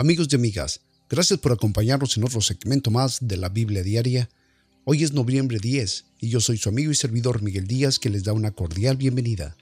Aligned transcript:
Amigos 0.00 0.28
y 0.30 0.36
amigas, 0.36 0.80
gracias 1.10 1.40
por 1.40 1.50
acompañarnos 1.50 2.16
en 2.16 2.22
otro 2.22 2.40
segmento 2.40 2.88
más 2.92 3.18
de 3.20 3.36
la 3.36 3.48
Biblia 3.48 3.82
Diaria. 3.82 4.30
Hoy 4.84 5.02
es 5.02 5.12
noviembre 5.12 5.58
10 5.60 6.04
y 6.20 6.28
yo 6.28 6.40
soy 6.40 6.56
su 6.56 6.68
amigo 6.68 6.92
y 6.92 6.94
servidor 6.94 7.42
Miguel 7.42 7.66
Díaz 7.66 7.98
que 7.98 8.08
les 8.08 8.22
da 8.22 8.32
una 8.32 8.52
cordial 8.52 8.96
bienvenida. 8.96 9.56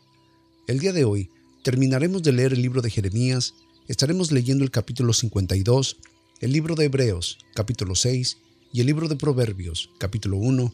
El 0.68 0.78
día 0.78 0.92
de 0.92 1.04
hoy 1.04 1.30
terminaremos 1.64 2.22
de 2.22 2.32
leer 2.32 2.52
el 2.52 2.60
libro 2.60 2.82
de 2.82 2.90
Jeremías, 2.90 3.54
estaremos 3.88 4.30
leyendo 4.30 4.62
el 4.62 4.70
capítulo 4.70 5.14
52, 5.14 5.96
el 6.42 6.52
libro 6.52 6.74
de 6.74 6.84
Hebreos, 6.84 7.38
capítulo 7.54 7.94
6, 7.94 8.36
y 8.74 8.80
el 8.82 8.88
libro 8.88 9.08
de 9.08 9.16
Proverbios, 9.16 9.88
capítulo 9.98 10.36
1, 10.36 10.70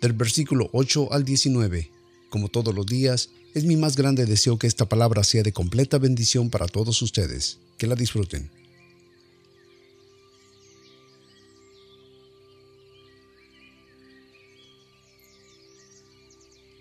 del 0.00 0.12
versículo 0.14 0.70
8 0.72 1.12
al 1.12 1.24
19. 1.24 1.88
Como 2.30 2.48
todos 2.48 2.74
los 2.74 2.84
días, 2.84 3.30
es 3.54 3.62
mi 3.64 3.76
más 3.76 3.94
grande 3.94 4.26
deseo 4.26 4.58
que 4.58 4.66
esta 4.66 4.88
palabra 4.88 5.22
sea 5.22 5.44
de 5.44 5.52
completa 5.52 5.98
bendición 5.98 6.50
para 6.50 6.66
todos 6.66 7.00
ustedes. 7.00 7.60
Que 7.78 7.86
la 7.86 7.94
disfruten. 7.94 8.50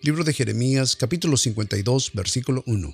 Libro 0.03 0.25
de 0.25 0.33
Jeremías, 0.33 0.97
capítulo 0.97 1.37
52, 1.37 2.11
versículo 2.13 2.61
1. 2.67 2.93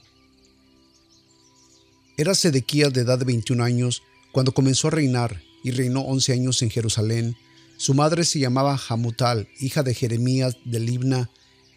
Era 2.18 2.36
Sedequías 2.36 2.94
de 2.94 3.02
edad 3.02 3.18
de 3.18 3.26
21 3.26 3.64
años 3.64 4.04
cuando 4.32 4.52
comenzó 4.52 4.90
a 4.90 4.92
reinar 4.92 5.42
y 5.64 5.72
reinó 5.72 6.02
11 6.02 6.34
años 6.34 6.62
en 6.62 6.70
Jerusalén. 6.70 7.36
Su 7.78 7.96
madre 7.96 8.26
se 8.26 8.38
llamaba 8.38 8.80
Hamutal, 8.88 9.48
hija 9.60 9.82
de 9.82 9.96
Jeremías 9.96 10.58
de 10.66 10.80
Libna, 10.82 11.32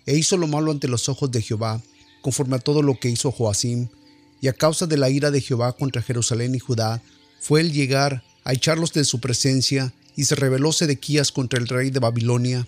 e 0.05 0.19
hizo 0.19 0.37
lo 0.37 0.49
malo 0.49 0.71
ante 0.71 0.87
los 0.87 1.09
ojos 1.09 1.31
de 1.31 1.41
Jehová, 1.41 1.81
conforme 2.21 2.57
a 2.57 2.59
todo 2.59 2.83
lo 2.83 3.01
que 3.01 3.09
hizo 3.09 3.33
Joacim, 3.33 3.89
y 4.43 4.49
a 4.49 4.53
causa 4.53 4.87
de 4.87 4.99
la 4.99 5.09
ira 5.09 5.31
de 5.31 5.41
Jehová 5.41 5.73
contra 5.73 6.03
Jerusalén 6.03 6.55
y 6.55 6.59
Judá, 6.59 7.03
fue 7.41 7.63
el 7.63 7.73
llegar 7.73 8.23
a 8.45 8.53
echarlos 8.53 8.93
de 8.93 9.07
su 9.07 9.19
presencia, 9.19 9.95
y 10.15 10.25
se 10.25 10.35
rebeló 10.35 10.73
Sedequías 10.73 11.33
contra 11.33 11.59
el 11.59 11.69
rey 11.69 11.89
de 11.89 12.01
Babilonia, 12.01 12.67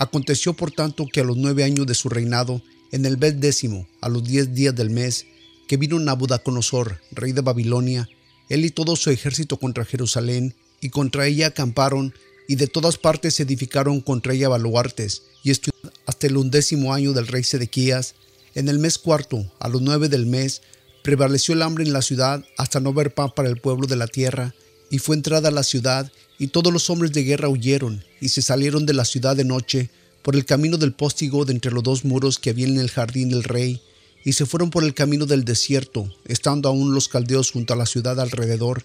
Aconteció 0.00 0.54
por 0.54 0.70
tanto 0.70 1.06
que 1.12 1.20
a 1.20 1.24
los 1.24 1.36
nueve 1.36 1.62
años 1.62 1.86
de 1.86 1.94
su 1.94 2.08
reinado, 2.08 2.62
en 2.90 3.04
el 3.04 3.18
mes 3.18 3.38
décimo, 3.38 3.86
a 4.00 4.08
los 4.08 4.24
diez 4.24 4.54
días 4.54 4.74
del 4.74 4.88
mes, 4.88 5.26
que 5.68 5.76
vino 5.76 5.98
Nabucodonosor, 5.98 7.02
rey 7.10 7.32
de 7.32 7.42
Babilonia, 7.42 8.08
él 8.48 8.64
y 8.64 8.70
todo 8.70 8.96
su 8.96 9.10
ejército 9.10 9.58
contra 9.58 9.84
Jerusalén, 9.84 10.54
y 10.80 10.88
contra 10.88 11.26
ella 11.26 11.48
acamparon, 11.48 12.14
y 12.48 12.54
de 12.54 12.66
todas 12.66 12.96
partes 12.96 13.34
se 13.34 13.42
edificaron 13.42 14.00
contra 14.00 14.32
ella 14.32 14.48
baluartes, 14.48 15.24
y 15.44 15.50
hasta 15.50 16.26
el 16.26 16.38
undécimo 16.38 16.94
año 16.94 17.12
del 17.12 17.26
rey 17.26 17.44
Sedequías, 17.44 18.14
en 18.54 18.70
el 18.70 18.78
mes 18.78 18.96
cuarto, 18.96 19.52
a 19.58 19.68
los 19.68 19.82
nueve 19.82 20.08
del 20.08 20.24
mes, 20.24 20.62
prevaleció 21.04 21.52
el 21.52 21.60
hambre 21.60 21.84
en 21.84 21.92
la 21.92 22.00
ciudad 22.00 22.42
hasta 22.56 22.80
no 22.80 22.94
ver 22.94 23.12
pan 23.12 23.32
para 23.36 23.50
el 23.50 23.60
pueblo 23.60 23.86
de 23.86 23.96
la 23.96 24.06
tierra, 24.06 24.54
y 24.90 24.98
fue 24.98 25.14
entrada 25.14 25.50
la 25.50 25.62
ciudad, 25.62 26.10
y 26.40 26.48
todos 26.48 26.72
los 26.72 26.88
hombres 26.88 27.12
de 27.12 27.22
guerra 27.22 27.50
huyeron, 27.50 28.02
y 28.18 28.30
se 28.30 28.40
salieron 28.40 28.86
de 28.86 28.94
la 28.94 29.04
ciudad 29.04 29.36
de 29.36 29.44
noche, 29.44 29.90
por 30.22 30.34
el 30.34 30.46
camino 30.46 30.78
del 30.78 30.94
póstigo 30.94 31.44
de 31.44 31.52
entre 31.52 31.70
los 31.70 31.82
dos 31.82 32.02
muros 32.06 32.38
que 32.38 32.48
había 32.48 32.66
en 32.66 32.78
el 32.78 32.90
jardín 32.90 33.28
del 33.28 33.44
rey, 33.44 33.82
y 34.24 34.32
se 34.32 34.46
fueron 34.46 34.70
por 34.70 34.82
el 34.82 34.94
camino 34.94 35.26
del 35.26 35.44
desierto, 35.44 36.10
estando 36.24 36.70
aún 36.70 36.94
los 36.94 37.08
caldeos 37.08 37.50
junto 37.50 37.74
a 37.74 37.76
la 37.76 37.84
ciudad 37.84 38.18
alrededor. 38.18 38.82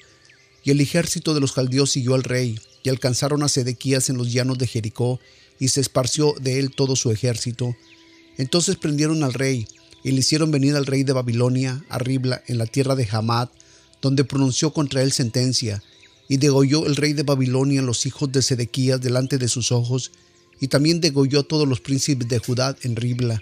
Y 0.66 0.72
el 0.72 0.81
ejército 0.81 1.34
de 1.34 1.39
los 1.39 1.53
caldeos 1.53 1.92
siguió 1.92 2.16
al 2.16 2.23
rey, 2.23 2.59
y 2.84 2.89
alcanzaron 2.89 3.42
a 3.42 3.47
Sedequías 3.47 4.09
en 4.09 4.17
los 4.17 4.34
llanos 4.34 4.58
de 4.58 4.67
Jericó, 4.67 5.22
y 5.58 5.69
se 5.69 5.80
esparció 5.80 6.36
de 6.42 6.59
él 6.59 6.72
todo 6.75 6.97
su 6.97 7.09
ejército. 7.09 7.73
Entonces 8.38 8.75
prendieron 8.75 9.23
al 9.23 9.34
rey, 9.34 9.66
y 10.03 10.12
le 10.12 10.19
hicieron 10.19 10.52
venir 10.52 10.75
al 10.75 10.86
rey 10.86 11.06
de 11.06 11.14
Babilonia, 11.14 11.86
a 11.88 12.00
Ribla, 12.00 12.44
en 12.47 12.58
la 12.58 12.66
tierra 12.66 12.95
de 12.95 13.08
Hamad, 13.09 13.47
donde 14.02 14.25
pronunció 14.25 14.73
contra 14.73 15.02
él 15.02 15.14
sentencia, 15.14 15.81
y 16.28 16.38
degolló 16.38 16.86
el 16.86 16.96
rey 16.96 17.13
de 17.13 17.24
Babilonia 17.24 17.81
los 17.81 18.06
hijos 18.06 18.31
de 18.31 18.41
Sedequías 18.41 19.02
delante 19.02 19.38
de 19.38 19.47
sus 19.47 19.72
ojos, 19.72 20.12
y 20.59 20.68
también 20.68 21.02
degolló 21.02 21.41
a 21.41 21.47
todos 21.47 21.68
los 21.68 21.81
príncipes 21.81 22.28
de 22.28 22.40
Judá 22.40 22.75
en 22.84 22.96
Ribla. 22.96 23.41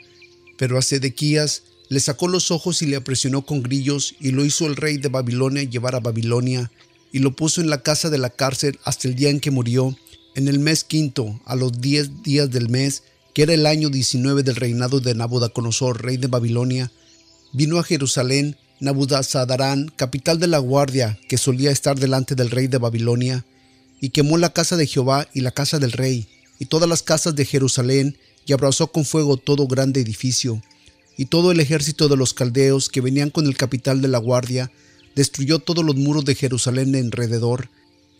Pero 0.58 0.78
a 0.78 0.82
Sedequías 0.82 1.64
le 1.90 2.00
sacó 2.00 2.28
los 2.28 2.52
ojos 2.52 2.82
y 2.82 2.88
le 2.88 2.96
apresionó 2.96 3.46
con 3.46 3.62
grillos, 3.62 4.16
y 4.20 4.32
lo 4.32 4.46
hizo 4.46 4.66
el 4.66 4.76
rey 4.76 4.98
de 4.98 5.10
Babilonia 5.10 5.64
llevar 5.64 5.96
a 5.96 6.00
Babilonia, 6.00 6.72
y 7.12 7.20
lo 7.20 7.36
puso 7.36 7.62
en 7.62 7.70
la 7.70 7.84
casa 7.84 8.10
de 8.10 8.18
la 8.18 8.32
cárcel 8.32 8.80
hasta 8.84 9.08
el 9.08 9.16
día 9.16 9.30
en 9.30 9.40
que 9.40 9.52
murió, 9.52 9.96
en 10.36 10.48
el 10.48 10.60
mes 10.60 10.84
quinto, 10.84 11.40
a 11.46 11.56
los 11.56 11.80
diez 11.80 12.24
días 12.24 12.50
del 12.50 12.70
mes, 12.70 13.04
que 13.34 13.44
era 13.44 13.54
el 13.54 13.66
año 13.66 13.90
diecinueve 13.90 14.44
del 14.44 14.56
reinado 14.56 15.00
de 15.00 15.14
Nabucodonosor, 15.14 16.04
rey 16.04 16.18
de 16.18 16.28
Babilonia, 16.28 16.92
vino 17.52 17.78
a 17.78 17.84
Jerusalén 17.84 18.58
Nabudazadarán, 18.80 19.92
capital 19.96 20.40
de 20.40 20.48
la 20.48 20.58
guardia 20.60 21.18
que 21.30 21.38
solía 21.38 21.72
estar 21.72 22.00
delante 22.00 22.36
del 22.36 22.52
rey 22.52 22.68
de 22.68 22.78
Babilonia, 22.78 23.46
y 24.02 24.10
quemó 24.10 24.38
la 24.38 24.52
casa 24.52 24.76
de 24.76 24.88
Jehová 24.88 25.28
y 25.34 25.42
la 25.42 25.52
casa 25.52 25.80
del 25.80 25.92
rey, 25.92 26.28
y 26.60 26.66
todas 26.66 26.90
las 26.90 27.04
casas 27.04 27.36
de 27.36 27.46
Jerusalén, 27.46 28.18
y 28.46 28.54
abrazó 28.54 28.88
con 28.92 29.06
fuego 29.06 29.38
todo 29.38 29.68
grande 29.68 30.02
edificio. 30.02 30.62
Y 31.18 31.26
todo 31.26 31.52
el 31.52 31.60
ejército 31.60 32.10
de 32.10 32.18
los 32.18 32.34
caldeos 32.34 32.90
que 32.90 33.02
venían 33.02 33.30
con 33.30 33.46
el 33.46 33.56
capital 33.56 34.02
de 34.02 34.08
la 34.08 34.18
guardia, 34.18 34.72
destruyó 35.16 35.60
todos 35.60 35.86
los 35.86 35.96
muros 35.96 36.26
de 36.26 36.36
Jerusalén 36.36 36.92
de 36.92 37.00
alrededor, 37.00 37.70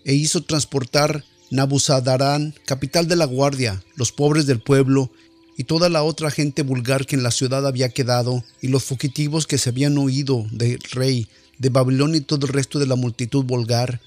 e 0.06 0.14
hizo 0.14 0.44
transportar 0.44 1.24
Nabuzadarán, 1.50 2.56
capital 2.66 3.08
de 3.08 3.16
la 3.16 3.26
guardia, 3.26 3.84
los 3.96 4.12
pobres 4.12 4.46
del 4.46 4.60
pueblo, 4.60 5.12
y 5.58 5.66
toda 5.66 5.90
la 5.90 6.04
otra 6.04 6.32
gente 6.32 6.64
vulgar 6.64 7.06
que 7.06 7.16
en 7.16 7.24
la 7.24 7.32
ciudad 7.32 7.66
había 7.68 7.90
quedado, 7.90 8.44
y 8.62 8.68
los 8.68 8.84
fugitivos 8.84 9.48
que 9.48 9.58
se 9.58 9.70
habían 9.70 9.98
oído 9.98 10.46
del 10.52 10.80
rey 10.92 11.28
de 11.60 11.70
Babilonia 11.70 12.18
y 12.18 12.22
todo 12.22 12.46
el 12.48 12.54
resto 12.54 12.80
de 12.80 12.88
la 12.88 12.96
multitud 12.96 13.44
vulgar, 13.44 14.02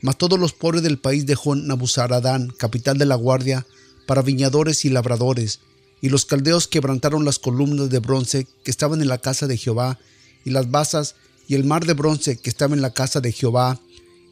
mas 0.00 0.18
todos 0.18 0.38
los 0.38 0.52
pobres 0.52 0.82
del 0.82 0.98
país 0.98 1.26
dejó 1.26 1.54
Nabuzaradán, 1.54 2.48
capital 2.56 2.98
de 2.98 3.06
la 3.06 3.14
guardia, 3.14 3.66
para 4.06 4.22
viñadores 4.22 4.84
y 4.84 4.90
labradores, 4.90 5.60
y 6.00 6.08
los 6.08 6.24
caldeos 6.24 6.66
quebrantaron 6.66 7.24
las 7.24 7.38
columnas 7.38 7.90
de 7.90 8.00
bronce 8.00 8.46
que 8.64 8.70
estaban 8.70 9.00
en 9.00 9.08
la 9.08 9.18
casa 9.18 9.46
de 9.46 9.56
Jehová, 9.56 9.98
y 10.44 10.50
las 10.50 10.70
basas 10.70 11.14
y 11.48 11.54
el 11.54 11.64
mar 11.64 11.86
de 11.86 11.94
bronce 11.94 12.36
que 12.36 12.50
estaba 12.50 12.74
en 12.74 12.82
la 12.82 12.92
casa 12.92 13.20
de 13.20 13.32
Jehová, 13.32 13.80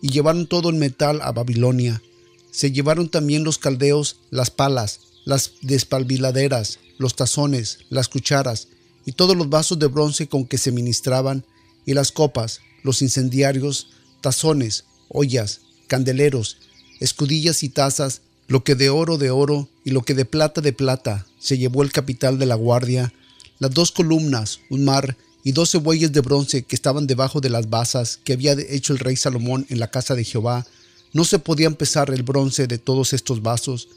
y 0.03 0.09
llevaron 0.09 0.47
todo 0.47 0.71
el 0.71 0.77
metal 0.77 1.21
a 1.23 1.33
Babilonia. 1.33 2.03
Se 2.51 2.73
llevaron 2.73 3.09
también 3.09 3.45
los 3.45 3.59
caldeos 3.59 4.17
las 4.31 4.51
palas, 4.51 5.01
las 5.25 5.53
despalviladeras, 5.63 6.79
los 6.99 7.17
tazones, 7.17 7.79
las 7.89 8.09
cucharas 8.09 8.69
y 9.07 9.13
todos 9.13 9.37
los 9.37 9.49
vasos 9.49 9.79
de 9.79 9.87
bronce 9.87 10.29
con 10.29 10.45
que 10.45 10.59
se 10.59 10.73
ministraban, 10.73 11.45
y 11.87 11.95
las 11.95 12.13
copas, 12.13 12.61
los 12.83 13.03
incendiarios, 13.03 13.89
tazones, 14.21 14.85
ollas, 15.09 15.61
candeleros, 15.87 16.59
escudillas 17.01 17.63
y 17.63 17.69
tazas, 17.69 18.23
lo 18.47 18.65
que 18.65 18.75
de 18.75 18.91
oro 18.91 19.17
de 19.17 19.31
oro 19.31 19.69
y 19.85 19.91
lo 19.91 20.03
que 20.03 20.15
de 20.15 20.25
plata 20.25 20.61
de 20.61 20.73
plata 20.73 21.27
se 21.39 21.57
llevó 21.57 21.83
el 21.83 21.93
capital 21.93 22.39
de 22.39 22.47
la 22.47 22.55
guardia, 22.55 23.13
las 23.59 23.73
dos 23.73 23.93
columnas, 23.93 24.61
un 24.71 24.85
mar 24.85 25.17
y 25.43 25.53
doce 25.53 25.79
bueyes 25.79 26.13
de 26.13 26.21
bronce 26.21 26.63
que 26.63 26.77
estaban 26.77 27.07
debajo 27.07 27.41
de 27.41 27.51
las 27.51 27.71
basas 27.71 28.19
que 28.25 28.35
había 28.35 28.53
hecho 28.53 28.93
el 28.93 28.99
rey 28.99 29.17
Salomón 29.17 29.67
en 29.69 29.81
la 29.81 29.91
casa 29.91 30.15
de 30.15 30.25
Jehová, 30.25 30.67
no 31.13 31.25
se 31.25 31.39
podía 31.39 31.71
pesar 31.71 32.11
el 32.11 32.23
bronce 32.23 32.67
de 32.67 32.79
todos 32.79 33.13
estos 33.13 33.43
vasos, 33.43 33.89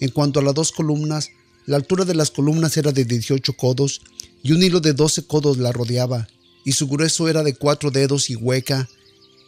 en 0.00 0.10
cuanto 0.10 0.40
a 0.40 0.42
las 0.42 0.54
dos 0.54 0.72
columnas, 0.72 1.30
la 1.66 1.76
altura 1.76 2.04
de 2.04 2.14
las 2.14 2.30
columnas 2.30 2.76
era 2.76 2.90
de 2.90 3.04
18 3.04 3.52
codos 3.52 4.00
y 4.42 4.52
un 4.52 4.62
hilo 4.62 4.80
de 4.80 4.94
12 4.94 5.26
codos 5.26 5.58
la 5.58 5.72
rodeaba, 5.72 6.28
y 6.64 6.72
su 6.72 6.88
grueso 6.88 7.28
era 7.28 7.42
de 7.42 7.54
cuatro 7.54 7.90
dedos 7.90 8.30
y 8.30 8.34
hueca, 8.34 8.88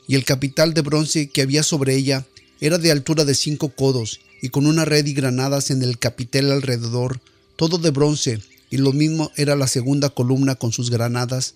y 0.07 0.15
el 0.15 0.25
capital 0.25 0.75
de 0.75 0.83
bronce 0.83 1.31
que 1.31 1.43
había 1.43 1.63
sobre 1.63 1.97
ella 1.97 2.27
era 2.61 2.79
de 2.79 2.91
altura 2.91 3.25
de 3.25 3.35
cinco 3.35 3.71
codos, 3.71 4.21
y 4.41 4.51
con 4.51 4.67
una 4.67 4.85
red 4.85 5.07
y 5.07 5.15
granadas 5.15 5.71
en 5.71 5.83
el 5.83 5.99
capitel 5.99 6.51
alrededor, 6.51 7.21
todo 7.57 7.79
de 7.79 7.91
bronce, 7.91 8.41
y 8.71 8.77
lo 8.77 8.93
mismo 8.93 9.31
era 9.37 9.57
la 9.57 9.67
segunda 9.67 10.11
columna 10.11 10.55
con 10.55 10.73
sus 10.73 10.91
granadas. 10.91 11.55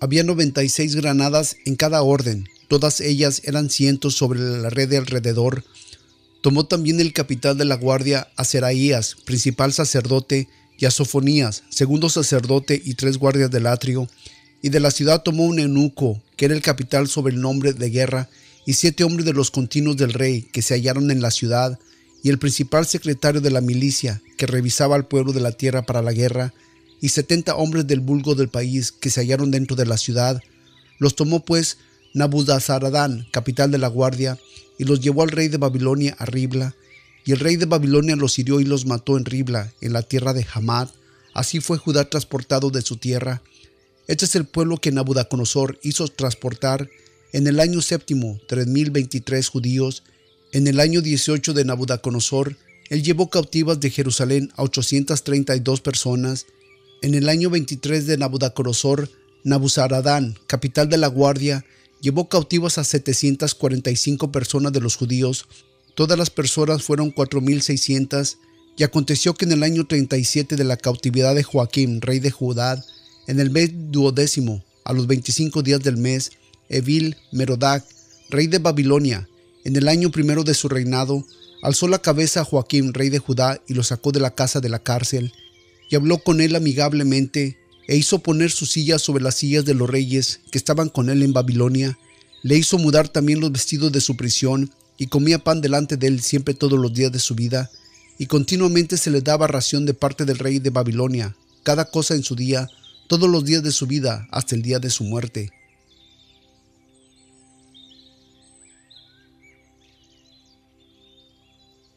Había 0.00 0.24
96 0.24 0.96
granadas 0.96 1.56
en 1.64 1.76
cada 1.76 2.02
orden, 2.02 2.48
todas 2.68 3.00
ellas 3.00 3.42
eran 3.44 3.70
cientos 3.70 4.14
sobre 4.16 4.40
la 4.40 4.70
red 4.70 4.88
de 4.88 4.98
alrededor, 4.98 5.64
Tomó 6.44 6.66
también 6.66 7.00
el 7.00 7.14
capital 7.14 7.56
de 7.56 7.64
la 7.64 7.76
guardia 7.76 8.28
a 8.36 8.44
Seraías, 8.44 9.16
principal 9.24 9.72
sacerdote, 9.72 10.46
y 10.76 10.84
a 10.84 10.90
Sofonías, 10.90 11.62
segundo 11.70 12.10
sacerdote 12.10 12.82
y 12.84 12.96
tres 12.96 13.16
guardias 13.16 13.50
del 13.50 13.66
atrio, 13.66 14.10
y 14.60 14.68
de 14.68 14.78
la 14.78 14.90
ciudad 14.90 15.22
tomó 15.22 15.44
un 15.46 15.58
eunuco, 15.58 16.20
que 16.36 16.44
era 16.44 16.54
el 16.54 16.60
capital 16.60 17.08
sobre 17.08 17.32
el 17.32 17.40
nombre 17.40 17.72
de 17.72 17.88
guerra, 17.88 18.28
y 18.66 18.74
siete 18.74 19.04
hombres 19.04 19.24
de 19.24 19.32
los 19.32 19.50
continuos 19.50 19.96
del 19.96 20.12
rey, 20.12 20.42
que 20.42 20.60
se 20.60 20.74
hallaron 20.74 21.10
en 21.10 21.22
la 21.22 21.30
ciudad, 21.30 21.78
y 22.22 22.28
el 22.28 22.38
principal 22.38 22.84
secretario 22.84 23.40
de 23.40 23.50
la 23.50 23.62
milicia, 23.62 24.20
que 24.36 24.46
revisaba 24.46 24.96
al 24.96 25.06
pueblo 25.06 25.32
de 25.32 25.40
la 25.40 25.52
tierra 25.52 25.86
para 25.86 26.02
la 26.02 26.12
guerra, 26.12 26.52
y 27.00 27.08
setenta 27.08 27.56
hombres 27.56 27.86
del 27.86 28.00
vulgo 28.00 28.34
del 28.34 28.50
país, 28.50 28.92
que 28.92 29.08
se 29.08 29.20
hallaron 29.20 29.50
dentro 29.50 29.76
de 29.76 29.86
la 29.86 29.96
ciudad. 29.96 30.42
Los 30.98 31.16
tomó 31.16 31.42
pues 31.42 31.78
Nabudazaradán, 32.14 33.26
capital 33.30 33.70
de 33.70 33.78
la 33.78 33.88
guardia, 33.88 34.38
y 34.78 34.84
los 34.84 35.00
llevó 35.00 35.22
al 35.22 35.30
rey 35.30 35.48
de 35.48 35.58
Babilonia 35.58 36.16
a 36.18 36.24
Ribla, 36.24 36.74
y 37.24 37.32
el 37.32 37.40
rey 37.40 37.56
de 37.56 37.66
Babilonia 37.66 38.16
los 38.16 38.38
hirió 38.38 38.60
y 38.60 38.64
los 38.64 38.86
mató 38.86 39.16
en 39.16 39.24
Ribla, 39.24 39.72
en 39.80 39.92
la 39.92 40.02
tierra 40.02 40.32
de 40.32 40.46
Hamad. 40.52 40.88
Así 41.32 41.60
fue 41.60 41.78
Judá 41.78 42.08
transportado 42.08 42.70
de 42.70 42.82
su 42.82 42.96
tierra. 42.96 43.42
Este 44.06 44.26
es 44.26 44.34
el 44.34 44.44
pueblo 44.44 44.76
que 44.76 44.92
Nabucodonosor 44.92 45.78
hizo 45.82 46.06
transportar 46.08 46.88
En 47.32 47.48
el 47.48 47.58
año 47.58 47.82
séptimo, 47.82 48.38
3023 48.46 49.48
judíos. 49.48 50.04
En 50.52 50.68
el 50.68 50.78
año 50.78 51.00
18 51.00 51.52
de 51.52 51.64
Nabucodonosor, 51.64 52.56
él 52.90 53.02
llevó 53.02 53.28
cautivas 53.28 53.80
de 53.80 53.90
Jerusalén 53.90 54.52
a 54.54 54.62
832 54.62 55.80
personas. 55.80 56.46
En 57.02 57.14
el 57.14 57.28
año 57.28 57.50
23 57.50 58.06
de 58.06 58.18
Nabucodonosor, 58.18 59.10
Nabuzaradán, 59.42 60.38
capital 60.46 60.88
de 60.88 60.98
la 60.98 61.08
guardia, 61.08 61.64
llevó 62.00 62.28
cautivas 62.28 62.78
a 62.78 62.84
745 62.84 64.32
personas 64.32 64.72
de 64.72 64.80
los 64.80 64.96
judíos. 64.96 65.46
Todas 65.94 66.18
las 66.18 66.30
personas 66.30 66.82
fueron 66.82 67.12
4.600. 67.14 68.36
Y 68.76 68.82
aconteció 68.82 69.34
que 69.34 69.44
en 69.44 69.52
el 69.52 69.62
año 69.62 69.86
37 69.86 70.56
de 70.56 70.64
la 70.64 70.76
cautividad 70.76 71.34
de 71.34 71.44
Joaquín, 71.44 72.00
rey 72.00 72.18
de 72.18 72.32
Judá, 72.32 72.84
en 73.28 73.38
el 73.38 73.50
mes 73.50 73.70
duodécimo, 73.72 74.64
a 74.84 74.92
los 74.92 75.06
25 75.06 75.62
días 75.62 75.80
del 75.80 75.96
mes, 75.96 76.32
Evil 76.68 77.16
Merodac, 77.32 77.84
rey 78.30 78.48
de 78.48 78.58
Babilonia, 78.58 79.28
en 79.64 79.76
el 79.76 79.88
año 79.88 80.10
primero 80.10 80.44
de 80.44 80.54
su 80.54 80.68
reinado, 80.68 81.24
alzó 81.62 81.88
la 81.88 82.00
cabeza 82.00 82.40
a 82.40 82.44
Joaquín, 82.44 82.92
rey 82.92 83.08
de 83.08 83.18
Judá, 83.18 83.60
y 83.66 83.74
lo 83.74 83.82
sacó 83.82 84.12
de 84.12 84.20
la 84.20 84.34
casa 84.34 84.60
de 84.60 84.68
la 84.68 84.80
cárcel, 84.80 85.32
y 85.90 85.96
habló 85.96 86.18
con 86.18 86.40
él 86.40 86.56
amigablemente, 86.56 87.58
e 87.86 87.96
hizo 87.96 88.20
poner 88.20 88.50
sus 88.50 88.72
sillas 88.72 89.02
sobre 89.02 89.22
las 89.22 89.34
sillas 89.36 89.64
de 89.64 89.74
los 89.74 89.88
reyes 89.88 90.40
que 90.50 90.58
estaban 90.58 90.88
con 90.88 91.10
él 91.10 91.22
en 91.22 91.32
Babilonia, 91.32 91.98
le 92.42 92.56
hizo 92.56 92.78
mudar 92.78 93.08
también 93.08 93.40
los 93.40 93.52
vestidos 93.52 93.92
de 93.92 94.00
su 94.00 94.16
prisión, 94.16 94.70
y 94.96 95.08
comía 95.08 95.40
pan 95.40 95.60
delante 95.60 95.96
de 95.96 96.06
él 96.06 96.22
siempre 96.22 96.54
todos 96.54 96.78
los 96.78 96.94
días 96.94 97.10
de 97.10 97.18
su 97.18 97.34
vida, 97.34 97.70
y 98.18 98.26
continuamente 98.26 98.96
se 98.96 99.10
le 99.10 99.20
daba 99.20 99.46
ración 99.46 99.86
de 99.86 99.94
parte 99.94 100.24
del 100.24 100.38
rey 100.38 100.60
de 100.60 100.70
Babilonia, 100.70 101.36
cada 101.62 101.86
cosa 101.86 102.14
en 102.14 102.22
su 102.22 102.36
día, 102.36 102.68
todos 103.08 103.28
los 103.28 103.44
días 103.44 103.62
de 103.62 103.72
su 103.72 103.86
vida, 103.86 104.28
hasta 104.30 104.54
el 104.54 104.62
día 104.62 104.78
de 104.78 104.90
su 104.90 105.04
muerte. 105.04 105.50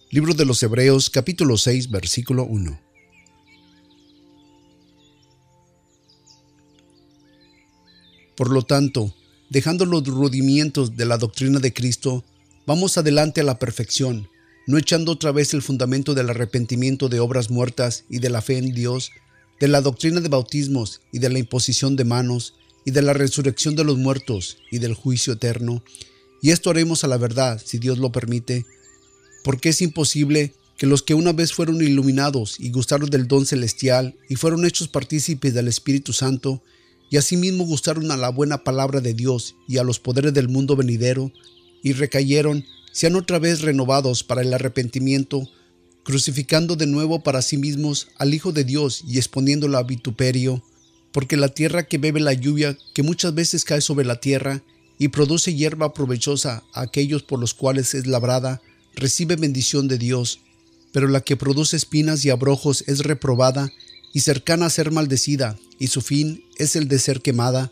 Libro 0.09 0.33
de 0.33 0.45
los 0.45 0.63
Hebreos 0.63 1.09
capítulo 1.09 1.57
6 1.57 1.91
versículo 1.91 2.45
1 2.45 2.86
Por 8.37 8.49
lo 8.51 8.61
tanto, 8.61 9.13
dejando 9.49 9.85
los 9.85 10.05
rudimientos 10.05 10.95
de 10.95 11.05
la 11.05 11.17
doctrina 11.17 11.59
de 11.59 11.73
Cristo, 11.73 12.23
vamos 12.65 12.97
adelante 12.97 13.41
a 13.41 13.43
la 13.43 13.59
perfección, 13.59 14.29
no 14.67 14.77
echando 14.77 15.11
otra 15.11 15.33
vez 15.33 15.53
el 15.53 15.61
fundamento 15.61 16.13
del 16.13 16.29
arrepentimiento 16.29 17.09
de 17.09 17.19
obras 17.19 17.49
muertas 17.49 18.05
y 18.09 18.19
de 18.19 18.29
la 18.29 18.41
fe 18.41 18.57
en 18.57 18.73
Dios, 18.73 19.11
de 19.59 19.67
la 19.67 19.81
doctrina 19.81 20.21
de 20.21 20.29
bautismos 20.29 21.01
y 21.11 21.19
de 21.19 21.29
la 21.29 21.39
imposición 21.39 21.95
de 21.95 22.05
manos, 22.05 22.53
y 22.87 22.91
de 22.91 23.01
la 23.01 23.11
resurrección 23.11 23.75
de 23.75 23.83
los 23.83 23.97
muertos 23.97 24.59
y 24.71 24.77
del 24.79 24.93
juicio 24.93 25.33
eterno. 25.33 25.83
Y 26.41 26.51
esto 26.51 26.69
haremos 26.69 27.03
a 27.03 27.07
la 27.07 27.17
verdad, 27.17 27.61
si 27.63 27.79
Dios 27.79 27.97
lo 27.97 28.13
permite, 28.13 28.65
porque 29.43 29.69
es 29.69 29.81
imposible 29.81 30.53
que 30.77 30.87
los 30.87 31.03
que 31.03 31.13
una 31.13 31.33
vez 31.33 31.51
fueron 31.51 31.81
iluminados 31.81 32.57
y 32.61 32.71
gustaron 32.71 33.09
del 33.09 33.27
don 33.27 33.45
celestial 33.45 34.15
y 34.29 34.37
fueron 34.37 34.65
hechos 34.65 34.87
partícipes 34.87 35.53
del 35.53 35.67
Espíritu 35.67 36.13
Santo, 36.13 36.63
y 37.09 37.17
asimismo 37.17 37.65
gustaron 37.65 38.11
a 38.11 38.17
la 38.17 38.29
buena 38.29 38.63
palabra 38.63 39.01
de 39.01 39.13
Dios 39.13 39.55
y 39.67 39.77
a 39.77 39.83
los 39.83 39.99
poderes 39.99 40.33
del 40.33 40.49
mundo 40.49 40.75
venidero, 40.75 41.31
y 41.83 41.93
recayeron, 41.93 42.65
sean 42.91 43.15
otra 43.15 43.39
vez 43.39 43.61
renovados 43.61 44.23
para 44.23 44.41
el 44.41 44.53
arrepentimiento, 44.53 45.47
crucificando 46.03 46.75
de 46.75 46.87
nuevo 46.87 47.21
para 47.21 47.41
sí 47.41 47.57
mismos 47.57 48.07
al 48.17 48.33
Hijo 48.33 48.51
de 48.51 48.63
Dios 48.63 49.03
y 49.07 49.17
exponiéndolo 49.17 49.77
a 49.77 49.83
vituperio, 49.83 50.63
porque 51.11 51.37
la 51.37 51.49
tierra 51.49 51.87
que 51.87 51.97
bebe 51.97 52.19
la 52.19 52.33
lluvia 52.33 52.77
que 52.93 53.03
muchas 53.03 53.33
veces 53.33 53.65
cae 53.65 53.81
sobre 53.81 54.05
la 54.05 54.19
tierra 54.19 54.63
y 54.97 55.09
produce 55.09 55.53
hierba 55.53 55.93
provechosa 55.93 56.63
a 56.73 56.81
aquellos 56.81 57.23
por 57.23 57.39
los 57.39 57.53
cuales 57.53 57.93
es 57.93 58.07
labrada, 58.07 58.61
recibe 58.95 59.35
bendición 59.35 59.87
de 59.87 59.97
Dios, 59.97 60.39
pero 60.91 61.07
la 61.07 61.21
que 61.21 61.37
produce 61.37 61.77
espinas 61.77 62.25
y 62.25 62.29
abrojos 62.29 62.83
es 62.87 62.99
reprobada 62.99 63.71
y 64.17 64.21
cercana 64.21 64.65
a 64.65 64.71
ser 64.71 64.89
maldecida, 64.89 65.59
y 65.77 65.89
su 65.89 66.01
fin 66.01 66.43
es 66.57 66.75
el 66.75 66.87
de 66.87 66.97
ser 66.97 67.21
quemada. 67.21 67.71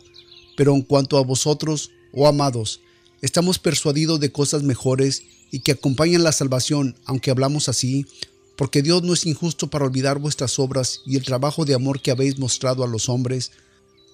Pero 0.56 0.76
en 0.76 0.82
cuanto 0.82 1.18
a 1.18 1.24
vosotros, 1.24 1.90
oh 2.12 2.28
amados, 2.28 2.82
estamos 3.20 3.58
persuadidos 3.58 4.20
de 4.20 4.30
cosas 4.30 4.62
mejores 4.62 5.24
y 5.50 5.58
que 5.58 5.72
acompañan 5.72 6.22
la 6.22 6.30
salvación, 6.30 6.94
aunque 7.04 7.32
hablamos 7.32 7.68
así, 7.68 8.06
porque 8.56 8.82
Dios 8.82 9.02
no 9.02 9.12
es 9.12 9.26
injusto 9.26 9.66
para 9.70 9.86
olvidar 9.86 10.20
vuestras 10.20 10.60
obras 10.60 11.00
y 11.04 11.16
el 11.16 11.24
trabajo 11.24 11.64
de 11.64 11.74
amor 11.74 12.00
que 12.00 12.12
habéis 12.12 12.38
mostrado 12.38 12.84
a 12.84 12.86
los 12.86 13.08
hombres, 13.08 13.50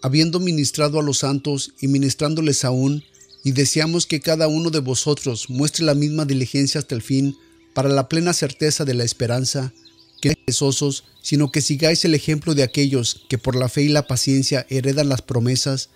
habiendo 0.01 0.41
ministrado 0.41 1.01
a 1.01 1.03
los 1.03 1.19
santos 1.19 1.75
y 1.83 1.89
ministrándoles 1.89 2.65
aún, 2.65 3.05
y 3.45 3.53
deseamos 3.53 4.07
que 4.07 4.23
cada 4.23 4.49
uno 4.49 4.71
de 4.71 4.81
vosotros 4.81 5.51
muestre 5.51 5.85
la 5.85 5.95
misma 5.95 6.25
diligencia 6.25 6.79
hasta 6.79 6.95
el 6.95 7.03
fin, 7.03 7.37
para 7.75 7.91
la 7.91 8.09
plena 8.09 8.33
certeza 8.33 8.87
de 8.87 8.95
la 8.95 9.05
esperanza, 9.05 9.75
que 10.23 10.35
perezosos, 10.35 11.05
sino 11.21 11.51
que 11.53 11.61
sigáis 11.61 12.05
el 12.07 12.15
ejemplo 12.15 12.55
de 12.55 12.63
aquellos 12.63 13.27
que 13.29 13.37
por 13.37 13.57
la 13.57 13.69
fe 13.69 13.83
y 13.83 13.89
la 13.89 14.07
paciencia 14.07 14.65
heredan 14.71 15.09
las 15.09 15.21
promesas, 15.21 15.91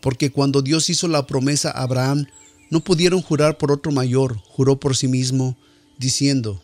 porque 0.00 0.30
cuando 0.30 0.62
Dios 0.62 0.90
hizo 0.90 1.08
la 1.08 1.26
promesa 1.26 1.70
a 1.70 1.82
Abraham, 1.82 2.26
no 2.70 2.84
pudieron 2.84 3.22
jurar 3.22 3.58
por 3.58 3.72
otro 3.72 3.90
mayor, 3.90 4.36
juró 4.36 4.78
por 4.78 4.94
sí 4.96 5.08
mismo, 5.08 5.56
diciendo, 5.98 6.62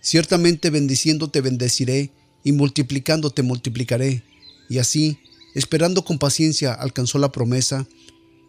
Ciertamente 0.00 0.70
bendiciéndote 0.70 1.42
bendeciré, 1.42 2.10
y 2.42 2.52
multiplicándote 2.52 3.42
multiplicaré. 3.42 4.22
Y 4.70 4.78
así, 4.78 5.18
esperando 5.54 6.04
con 6.04 6.18
paciencia, 6.18 6.72
alcanzó 6.72 7.18
la 7.18 7.32
promesa, 7.32 7.86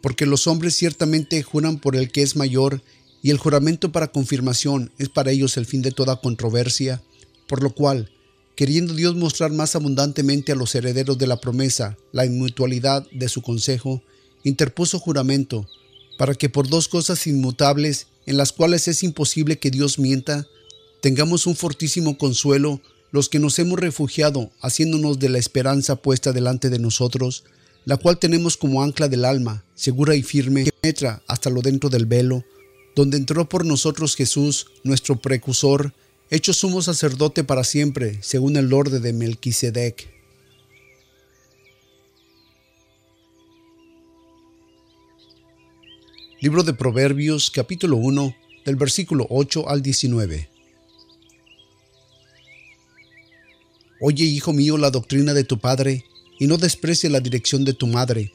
porque 0.02 0.26
los 0.26 0.48
hombres 0.48 0.76
ciertamente 0.76 1.44
juran 1.44 1.78
por 1.78 1.98
el 1.98 2.10
que 2.10 2.22
es 2.22 2.38
mayor, 2.38 2.82
y 3.22 3.32
el 3.32 3.38
juramento 3.38 3.92
para 3.92 4.12
confirmación 4.12 4.92
es 4.98 5.10
para 5.10 5.32
ellos 5.32 5.58
el 5.58 5.66
fin 5.66 5.82
de 5.82 5.92
toda 5.92 6.22
controversia, 6.22 7.04
por 7.52 7.62
lo 7.62 7.76
cual, 7.76 8.10
queriendo 8.56 8.94
Dios 8.94 9.18
mostrar 9.18 9.52
más 9.52 9.76
abundantemente 9.76 10.54
a 10.54 10.56
los 10.56 10.74
herederos 10.74 11.18
de 11.18 11.28
la 11.28 11.42
promesa 11.42 11.98
la 12.14 12.26
inmutualidad 12.26 13.06
de 13.12 13.28
su 13.28 13.42
consejo, 13.42 14.02
interpuso 14.46 15.00
juramento, 15.00 15.68
para 16.18 16.34
que 16.34 16.48
por 16.48 16.70
dos 16.70 16.88
cosas 16.88 17.28
inmutables, 17.28 18.08
en 18.26 18.38
las 18.38 18.54
cuales 18.54 18.88
es 18.88 19.04
imposible 19.04 19.60
que 19.60 19.70
Dios 19.70 20.00
mienta, 20.00 20.48
tengamos 21.02 21.46
un 21.46 21.58
fortísimo 21.58 22.18
consuelo 22.18 22.80
los 23.12 23.28
que 23.28 23.40
nos 23.40 23.60
hemos 23.60 23.78
refugiado, 23.78 24.50
haciéndonos 24.62 25.20
de 25.20 25.28
la 25.28 25.38
esperanza 25.38 25.98
puesta 25.98 26.32
delante 26.32 26.70
de 26.70 26.80
nosotros, 26.80 27.44
la 27.84 27.98
cual 27.98 28.18
tenemos 28.18 28.56
como 28.56 28.82
ancla 28.82 29.10
del 29.10 29.26
alma, 29.26 29.66
segura 29.76 30.16
y 30.16 30.24
firme, 30.24 30.64
que 30.64 30.72
penetra 30.72 31.22
hasta 31.28 31.50
lo 31.50 31.62
dentro 31.62 31.90
del 31.90 32.06
velo, 32.06 32.46
donde 32.96 33.18
entró 33.18 33.50
por 33.50 33.66
nosotros 33.66 34.16
Jesús, 34.16 34.68
nuestro 34.86 35.20
precursor, 35.20 35.94
hecho 36.32 36.54
sumo 36.54 36.82
sacerdote 36.82 37.44
para 37.44 37.66
siempre, 37.66 38.18
según 38.22 38.56
el 38.56 38.72
orden 38.72 39.02
de 39.02 39.12
Melquisedec. 39.12 40.10
Libro 46.40 46.64
de 46.64 46.74
Proverbios, 46.74 47.52
capítulo 47.52 47.98
1, 47.98 48.34
del 48.66 48.78
versículo 48.78 49.28
8 49.30 49.68
al 49.68 49.82
19. 49.82 50.50
Oye, 54.00 54.24
hijo 54.24 54.54
mío, 54.54 54.78
la 54.78 54.90
doctrina 54.90 55.34
de 55.34 55.44
tu 55.44 55.60
padre, 55.60 56.06
y 56.40 56.48
no 56.48 56.58
desprecie 56.58 57.10
la 57.10 57.20
dirección 57.20 57.66
de 57.66 57.74
tu 57.74 57.88
madre, 57.88 58.32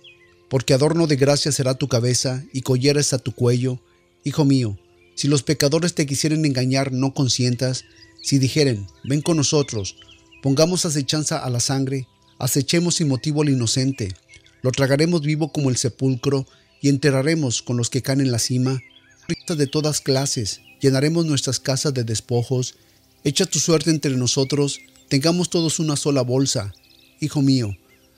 porque 0.51 0.75
adorno 0.75 1.07
de 1.07 1.17
gracia 1.17 1.51
será 1.51 1.75
tu 1.75 1.89
cabeza 1.89 2.45
y 2.53 2.61
colleres 2.61 3.15
a 3.15 3.19
tu 3.19 3.33
cuello. 3.33 3.81
Hijo 4.23 4.45
mío, 4.45 4.79
si 5.17 5.29
los 5.29 5.43
pecadores 5.43 5.95
te 5.95 6.07
quisieren 6.07 6.45
engañar, 6.45 6.93
no 6.93 7.15
consientas. 7.15 7.87
Si 8.23 8.39
dijeren, 8.39 8.87
ven 9.03 9.23
con 9.23 9.39
nosotros, 9.39 9.97
pongamos 10.43 10.85
acechanza 10.85 11.39
a 11.39 11.49
la 11.49 11.61
sangre, 11.61 12.07
acechemos 12.39 12.97
sin 12.97 13.09
motivo 13.09 13.43
al 13.43 13.49
inocente, 13.49 14.15
lo 14.63 14.73
tragaremos 14.73 15.23
vivo 15.23 15.53
como 15.53 15.71
el 15.71 15.77
sepulcro, 15.77 16.47
y 16.83 16.91
enterraremos 16.91 17.63
con 17.63 17.79
los 17.79 17.89
que 17.89 18.03
caen 18.03 18.21
en 18.21 18.31
la 18.31 18.39
cima, 18.39 18.83
de 19.49 19.67
todas 19.67 20.01
clases, 20.01 20.61
llenaremos 20.81 21.25
nuestras 21.25 21.59
casas 21.61 21.95
de 21.95 22.05
despojos, 22.05 22.75
echa 23.25 23.47
tu 23.47 23.59
suerte 23.59 23.91
entre 23.91 24.17
nosotros, 24.17 24.81
tengamos 25.09 25.49
todos 25.49 25.79
una 25.79 25.97
sola 25.97 26.23
bolsa. 26.23 26.75
Hijo 27.21 27.41
mío, 27.41 27.75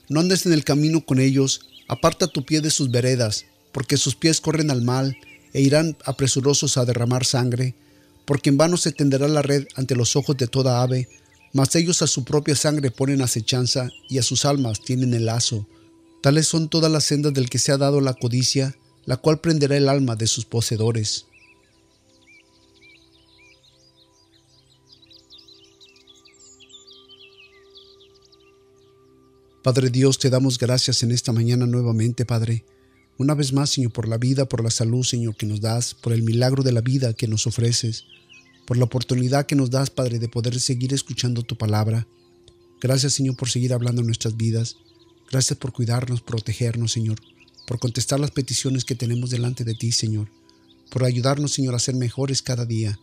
no 0.09 0.19
andes 0.19 0.45
en 0.45 0.53
el 0.53 0.65
camino 0.65 1.05
con 1.05 1.19
ellos, 1.19 1.61
aparta 1.87 2.27
tu 2.27 2.43
pie 2.45 2.61
de 2.61 2.71
sus 2.71 2.91
veredas, 2.91 3.45
porque 3.71 3.95
sus 3.95 4.15
pies 4.15 4.41
corren 4.41 4.69
al 4.69 4.81
mal 4.81 5.15
e 5.53 5.61
irán 5.61 5.97
apresurosos 6.05 6.77
a 6.77 6.85
derramar 6.85 7.25
sangre, 7.25 7.75
porque 8.25 8.49
en 8.49 8.57
vano 8.57 8.77
se 8.77 8.91
tenderá 8.91 9.27
la 9.27 9.41
red 9.41 9.67
ante 9.75 9.95
los 9.95 10.15
ojos 10.15 10.37
de 10.37 10.47
toda 10.47 10.81
ave, 10.81 11.09
mas 11.53 11.75
ellos 11.75 12.01
a 12.01 12.07
su 12.07 12.23
propia 12.23 12.55
sangre 12.55 12.91
ponen 12.91 13.21
acechanza 13.21 13.89
y 14.09 14.19
a 14.19 14.23
sus 14.23 14.45
almas 14.45 14.81
tienen 14.81 15.13
el 15.13 15.25
lazo. 15.25 15.67
Tales 16.21 16.47
son 16.47 16.69
todas 16.69 16.91
las 16.91 17.05
sendas 17.05 17.33
del 17.33 17.49
que 17.49 17.59
se 17.59 17.71
ha 17.71 17.77
dado 17.77 18.01
la 18.01 18.13
codicia, 18.13 18.75
la 19.05 19.17
cual 19.17 19.39
prenderá 19.39 19.77
el 19.77 19.89
alma 19.89 20.15
de 20.15 20.27
sus 20.27 20.45
poseedores. 20.45 21.25
Padre 29.63 29.89
Dios, 29.89 30.19
te 30.19 30.29
damos 30.29 30.57
gracias 30.57 31.03
en 31.03 31.11
esta 31.11 31.33
mañana 31.33 31.65
nuevamente, 31.65 32.25
Padre, 32.25 32.63
Una 33.19 33.35
vez 33.35 33.51
más, 33.51 33.69
Señor, 33.69 33.91
por 33.91 34.07
la 34.07 34.17
vida, 34.17 34.47
por 34.47 34.63
la 34.63 34.71
salud, 34.71 35.03
Señor, 35.03 35.35
que 35.35 35.45
nos 35.45 35.59
das, 35.59 35.93
por 35.93 36.13
el 36.13 36.23
milagro 36.23 36.63
de 36.63 36.71
la 36.71 36.79
vida 36.79 37.13
que 37.13 37.27
nos 37.27 37.47
ofreces, 37.47 38.05
por 38.65 38.77
la 38.77 38.85
oportunidad 38.85 39.45
que 39.45 39.57
nos 39.57 39.69
das, 39.69 39.89
Padre, 39.89 40.19
de 40.19 40.29
poder 40.29 40.57
seguir 40.61 40.93
escuchando 40.93 41.43
tu 41.43 41.57
palabra. 41.57 42.07
Gracias, 42.79 43.15
Señor, 43.15 43.35
por 43.35 43.49
seguir 43.49 43.73
hablando 43.73 43.99
en 43.99 44.07
nuestras 44.07 44.37
vidas. 44.37 44.77
Gracias 45.29 45.59
por 45.59 45.73
cuidarnos, 45.73 46.21
protegernos, 46.21 46.93
Señor, 46.93 47.19
por 47.67 47.77
contestar 47.77 48.21
las 48.21 48.31
peticiones 48.31 48.85
que 48.85 48.95
tenemos 48.95 49.31
delante 49.31 49.65
de 49.65 49.75
ti, 49.75 49.91
Señor, 49.91 50.29
por 50.89 51.03
ayudarnos, 51.03 51.51
Señor, 51.51 51.75
a 51.75 51.79
ser 51.79 51.95
mejores 51.95 52.41
cada 52.41 52.65
día. 52.65 53.01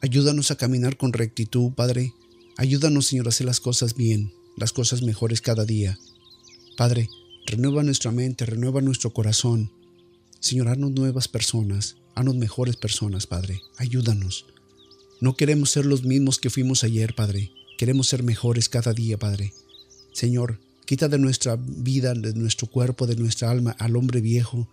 Ayúdanos 0.00 0.52
a 0.52 0.56
caminar 0.56 0.96
con 0.96 1.12
rectitud, 1.12 1.72
Padre. 1.72 2.14
Ayúdanos, 2.56 3.06
Señor, 3.06 3.26
a 3.26 3.30
hacer 3.30 3.46
las 3.46 3.58
cosas 3.58 3.96
bien, 3.96 4.32
las 4.56 4.72
cosas 4.72 5.02
mejores 5.02 5.40
cada 5.40 5.64
día. 5.64 5.98
Padre, 6.76 7.08
renueva 7.46 7.82
nuestra 7.82 8.10
mente, 8.10 8.46
renueva 8.46 8.80
nuestro 8.80 9.12
corazón. 9.12 9.72
Señor, 10.40 10.68
haznos 10.68 10.92
nuevas 10.92 11.28
personas, 11.28 11.96
haznos 12.14 12.36
mejores 12.36 12.76
personas, 12.76 13.26
Padre. 13.26 13.60
Ayúdanos. 13.76 14.46
No 15.20 15.36
queremos 15.36 15.70
ser 15.70 15.86
los 15.86 16.04
mismos 16.04 16.38
que 16.38 16.50
fuimos 16.50 16.84
ayer, 16.84 17.14
Padre. 17.14 17.50
Queremos 17.78 18.08
ser 18.08 18.22
mejores 18.22 18.68
cada 18.68 18.92
día, 18.92 19.18
Padre. 19.18 19.52
Señor, 20.12 20.60
Quita 20.84 21.08
de 21.08 21.18
nuestra 21.18 21.56
vida, 21.56 22.12
de 22.12 22.34
nuestro 22.34 22.66
cuerpo, 22.66 23.06
de 23.06 23.16
nuestra 23.16 23.50
alma 23.50 23.74
al 23.78 23.96
hombre 23.96 24.20
viejo 24.20 24.68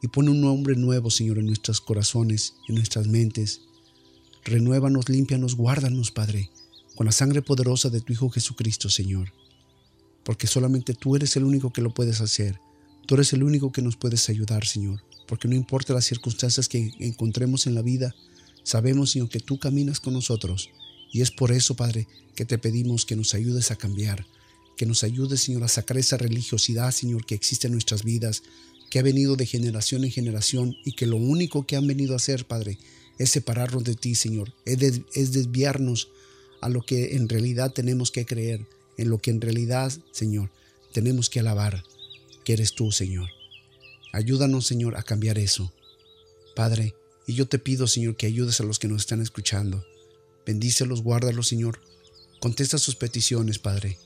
y 0.00 0.06
pone 0.06 0.30
un 0.30 0.44
hombre 0.44 0.76
nuevo, 0.76 1.10
Señor, 1.10 1.38
en 1.38 1.46
nuestros 1.46 1.80
corazones, 1.80 2.54
en 2.68 2.76
nuestras 2.76 3.08
mentes. 3.08 3.62
Renuévanos, 4.44 5.08
límpianos, 5.08 5.56
guárdanos, 5.56 6.12
Padre, 6.12 6.50
con 6.94 7.06
la 7.06 7.12
sangre 7.12 7.42
poderosa 7.42 7.90
de 7.90 8.00
tu 8.00 8.12
Hijo 8.12 8.30
Jesucristo, 8.30 8.88
Señor. 8.88 9.32
Porque 10.28 10.46
solamente 10.46 10.92
tú 10.92 11.16
eres 11.16 11.34
el 11.36 11.44
único 11.44 11.72
que 11.72 11.80
lo 11.80 11.88
puedes 11.88 12.20
hacer. 12.20 12.60
Tú 13.06 13.14
eres 13.14 13.32
el 13.32 13.42
único 13.42 13.72
que 13.72 13.80
nos 13.80 13.96
puedes 13.96 14.28
ayudar, 14.28 14.66
Señor. 14.66 15.02
Porque 15.26 15.48
no 15.48 15.54
importa 15.54 15.94
las 15.94 16.04
circunstancias 16.04 16.68
que 16.68 16.92
encontremos 16.98 17.66
en 17.66 17.74
la 17.74 17.80
vida, 17.80 18.14
sabemos, 18.62 19.12
Señor, 19.12 19.30
que 19.30 19.40
tú 19.40 19.58
caminas 19.58 20.00
con 20.00 20.12
nosotros. 20.12 20.68
Y 21.14 21.22
es 21.22 21.30
por 21.30 21.50
eso, 21.50 21.76
Padre, 21.76 22.06
que 22.34 22.44
te 22.44 22.58
pedimos 22.58 23.06
que 23.06 23.16
nos 23.16 23.32
ayudes 23.32 23.70
a 23.70 23.76
cambiar, 23.76 24.26
que 24.76 24.84
nos 24.84 25.02
ayude, 25.02 25.38
Señor, 25.38 25.64
a 25.64 25.68
sacar 25.68 25.96
esa 25.96 26.18
religiosidad, 26.18 26.90
Señor, 26.90 27.24
que 27.24 27.34
existe 27.34 27.68
en 27.68 27.72
nuestras 27.72 28.04
vidas, 28.04 28.42
que 28.90 28.98
ha 28.98 29.02
venido 29.02 29.34
de 29.34 29.46
generación 29.46 30.04
en 30.04 30.10
generación 30.10 30.76
y 30.84 30.92
que 30.92 31.06
lo 31.06 31.16
único 31.16 31.64
que 31.64 31.76
han 31.76 31.86
venido 31.86 32.12
a 32.12 32.16
hacer, 32.16 32.46
Padre, 32.46 32.76
es 33.18 33.30
separarnos 33.30 33.82
de 33.82 33.94
ti, 33.94 34.14
Señor, 34.14 34.52
es 34.66 35.32
desviarnos 35.32 36.10
a 36.60 36.68
lo 36.68 36.82
que 36.82 37.16
en 37.16 37.30
realidad 37.30 37.72
tenemos 37.72 38.10
que 38.10 38.26
creer, 38.26 38.66
en 38.98 39.08
lo 39.08 39.18
que 39.18 39.30
en 39.30 39.40
realidad, 39.40 39.92
Señor, 40.12 40.50
tenemos 40.92 41.30
que 41.30 41.40
alabar, 41.40 41.84
que 42.44 42.52
eres 42.52 42.74
tú, 42.74 42.92
Señor. 42.92 43.30
Ayúdanos, 44.12 44.66
Señor, 44.66 44.96
a 44.96 45.02
cambiar 45.02 45.38
eso. 45.38 45.72
Padre, 46.54 46.94
y 47.26 47.34
yo 47.34 47.46
te 47.46 47.58
pido, 47.58 47.86
Señor, 47.86 48.16
que 48.16 48.26
ayudes 48.26 48.60
a 48.60 48.64
los 48.64 48.78
que 48.78 48.88
nos 48.88 49.02
están 49.02 49.22
escuchando. 49.22 49.84
Bendícelos, 50.44 51.02
guárdalos, 51.02 51.48
Señor. 51.48 51.80
Contesta 52.40 52.78
sus 52.78 52.96
peticiones, 52.96 53.58
Padre. 53.58 53.98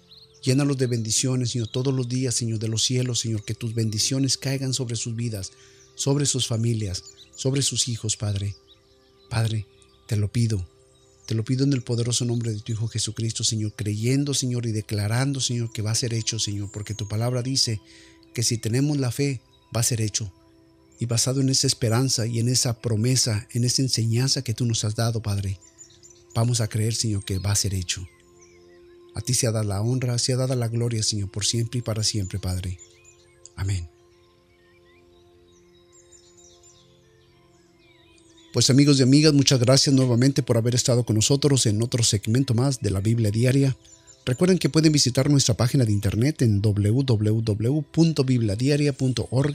Llénalos 0.43 0.77
de 0.77 0.89
bendiciones, 0.89 1.51
Señor, 1.51 1.69
todos 1.69 1.95
los 1.95 2.09
días, 2.09 2.35
Señor, 2.35 2.59
de 2.59 2.69
los 2.69 2.83
cielos, 2.83 3.21
Señor, 3.21 3.45
que 3.45 3.55
tus 3.55 3.75
bendiciones 3.75 4.37
caigan 4.37 4.75
sobre 4.75 4.97
sus 4.97 5.15
vidas, 5.15 5.53
sobre 5.95 6.27
sus 6.27 6.49
familias, 6.49 7.05
sobre 7.37 7.63
sus 7.63 7.87
hijos, 7.89 8.17
Padre. 8.17 8.57
Padre, 9.31 9.67
te 10.09 10.17
lo 10.17 10.33
pido, 10.33 10.67
te 11.33 11.37
lo 11.37 11.45
pido 11.45 11.65
en 11.65 11.73
el 11.73 11.81
poderoso 11.81 12.27
nombre 12.27 12.53
de 12.53 12.61
tu 12.61 12.73
Hijo 12.73 12.89
Jesucristo, 12.89 13.43
Señor, 13.43 13.73
creyendo, 13.75 14.35
Señor, 14.35 14.67
y 14.67 14.73
declarando, 14.73 15.41
Señor, 15.41 15.73
que 15.73 15.81
va 15.81 15.91
a 15.91 15.95
ser 15.95 16.13
hecho, 16.13 16.39
Señor, 16.39 16.71
porque 16.71 16.93
tu 16.93 17.09
palabra 17.09 17.41
dice 17.41 17.81
que 18.35 18.43
si 18.43 18.59
tenemos 18.59 18.99
la 18.99 19.11
fe, 19.11 19.41
va 19.75 19.81
a 19.81 19.83
ser 19.83 20.03
hecho. 20.03 20.31
Y 21.01 21.07
basado 21.07 21.41
en 21.41 21.49
esa 21.49 21.67
esperanza 21.67 22.27
y 22.27 22.39
en 22.39 22.51
esa 22.51 22.83
promesa, 22.83 23.49
en 23.53 23.65
esa 23.65 23.81
enseñanza 23.81 24.43
que 24.43 24.53
tú 24.53 24.67
nos 24.67 24.85
has 24.85 24.95
dado, 24.95 25.23
Padre, 25.23 25.59
vamos 26.35 26.61
a 26.61 26.69
creer, 26.69 26.95
Señor, 26.95 27.25
que 27.25 27.39
va 27.39 27.53
a 27.53 27.57
ser 27.57 27.73
hecho. 27.73 28.07
A 29.15 29.23
ti 29.23 29.33
sea 29.33 29.53
dada 29.53 29.65
la 29.65 29.81
honra, 29.81 30.19
sea 30.19 30.37
dada 30.37 30.55
la 30.55 30.69
gloria, 30.69 31.03
Señor, 31.03 31.31
por 31.31 31.47
siempre 31.47 31.79
y 31.79 31.83
para 31.83 32.05
siempre, 32.05 32.41
Padre. 32.41 32.79
Amén. 33.57 33.92
Pues 38.53 38.69
amigos 38.69 39.01
y 39.01 39.03
amigas, 39.03 39.33
muchas 39.33 39.61
gracias 39.61 39.95
nuevamente 39.95 40.43
por 40.43 40.59
haber 40.59 40.75
estado 40.75 41.05
con 41.05 41.17
nosotros 41.17 41.65
en 41.65 41.83
otro 41.83 42.05
segmento 42.05 42.53
más 42.53 42.83
de 42.83 42.91
la 42.91 43.01
Biblia 43.01 43.31
Diaria. 43.31 43.75
Recuerden 44.27 44.59
que 44.59 44.69
pueden 44.69 44.93
visitar 44.93 45.31
nuestra 45.31 45.55
página 45.55 45.87
de 45.87 45.93
internet 45.93 46.43
en 46.43 46.61
www.bibliadiaria.org 46.61 49.55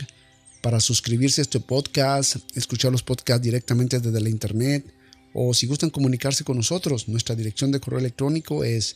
para 0.64 0.80
suscribirse 0.80 1.42
a 1.42 1.44
este 1.44 1.60
podcast, 1.60 2.38
escuchar 2.56 2.92
los 2.92 3.04
podcasts 3.04 3.44
directamente 3.44 4.00
desde 4.00 4.20
la 4.20 4.30
internet 4.30 4.84
o 5.32 5.54
si 5.54 5.68
gustan 5.68 5.92
comunicarse 5.92 6.44
con 6.44 6.58
nosotros, 6.58 7.08
nuestra 7.08 7.36
dirección 7.36 7.72
de 7.72 7.80
correo 7.80 8.00
electrónico 8.00 8.64
es 8.64 8.96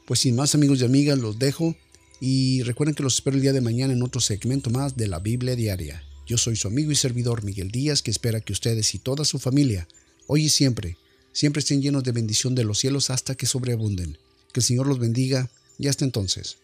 pues 0.08 0.22
sin 0.22 0.36
más 0.36 0.56
amigos 0.56 0.82
y 0.82 0.86
amigas, 0.86 1.20
los 1.20 1.38
dejo 1.38 1.76
y 2.22 2.64
recuerden 2.64 2.96
que 2.96 3.04
los 3.04 3.16
espero 3.16 3.36
el 3.36 3.42
día 3.42 3.52
de 3.52 3.60
mañana 3.60 3.92
en 3.92 4.02
otro 4.02 4.22
segmento 4.22 4.70
más 4.70 4.96
de 4.96 5.08
la 5.08 5.20
Biblia 5.20 5.58
Diaria. 5.58 6.04
Yo 6.26 6.38
soy 6.38 6.56
su 6.56 6.70
amigo 6.70 6.92
y 6.92 6.96
servidor 6.96 7.44
Miguel 7.44 7.70
Díaz, 7.70 8.02
que 8.02 8.12
espera 8.12 8.40
que 8.40 8.54
ustedes 8.54 8.96
y 8.96 9.00
toda 9.00 9.26
su 9.26 9.38
familia, 9.38 9.88
hoy 10.28 10.46
y 10.46 10.50
siempre, 10.50 10.96
siempre 11.34 11.60
estén 11.60 11.82
llenos 11.82 12.04
de 12.04 12.14
bendición 12.14 12.56
de 12.56 12.64
los 12.64 12.80
cielos 12.80 13.10
hasta 13.10 13.36
que 13.36 13.46
sobreabunden. 13.46 14.18
Que 14.54 14.62
el 14.62 14.66
Señor 14.66 14.88
los 14.88 15.00
bendiga 15.00 15.50
y 15.78 15.90
hasta 15.90 16.06
entonces. 16.06 16.58